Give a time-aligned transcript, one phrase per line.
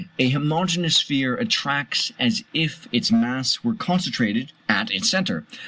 [0.17, 5.45] A homogeneous sphere attracts as if its mass were concentrated at its centre.